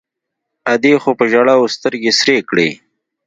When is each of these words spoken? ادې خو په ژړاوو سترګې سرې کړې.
ادې 0.73 0.93
خو 1.01 1.09
په 1.19 1.25
ژړاوو 1.31 1.71
سترګې 1.75 2.11
سرې 2.19 2.37
کړې. 2.49 2.69